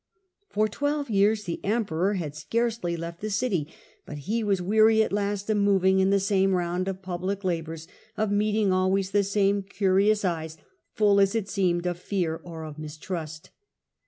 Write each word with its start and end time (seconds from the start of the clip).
For 0.49 0.67
twelve 0.67 1.11
years 1.11 1.43
the 1.43 1.63
Emperor 1.63 2.15
had 2.15 2.35
scarcely 2.35 2.97
left 2.97 3.21
the 3.21 3.29
city; 3.29 3.71
but 4.03 4.17
he 4.25 4.43
was 4.43 4.59
weary 4.59 5.03
at 5.03 5.13
last 5.13 5.47
of 5.47 5.57
moving 5.57 5.99
in 5.99 6.09
the 6.09 6.19
same 6.19 6.53
round 6.55 6.87
of 6.87 7.03
public 7.03 7.43
labours, 7.43 7.87
of 8.17 8.31
meeting 8.31 8.73
always 8.73 9.11
the 9.11 9.23
same 9.23 9.61
curious 9.61 10.25
eyes, 10.25 10.57
full 10.95 11.19
as 11.19 11.35
it 11.35 11.49
seemed 11.49 11.85
of 11.85 11.99
fear 11.99 12.41
or 12.43 12.63
of 12.63 12.79
mistrust. 12.79 13.51